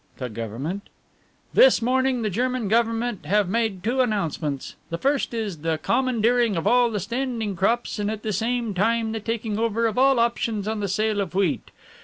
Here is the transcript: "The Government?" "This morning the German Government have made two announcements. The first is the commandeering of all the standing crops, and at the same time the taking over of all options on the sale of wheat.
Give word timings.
"The 0.17 0.29
Government?" 0.31 0.89
"This 1.53 1.79
morning 1.79 2.23
the 2.23 2.31
German 2.31 2.67
Government 2.69 3.27
have 3.27 3.47
made 3.47 3.83
two 3.83 4.01
announcements. 4.01 4.73
The 4.89 4.97
first 4.97 5.31
is 5.31 5.59
the 5.59 5.77
commandeering 5.77 6.55
of 6.57 6.65
all 6.65 6.89
the 6.89 6.99
standing 6.99 7.55
crops, 7.55 7.99
and 7.99 8.09
at 8.09 8.23
the 8.23 8.33
same 8.33 8.73
time 8.73 9.11
the 9.11 9.19
taking 9.19 9.59
over 9.59 9.85
of 9.85 9.99
all 9.99 10.17
options 10.17 10.67
on 10.67 10.79
the 10.79 10.87
sale 10.87 11.21
of 11.21 11.35
wheat. 11.35 11.69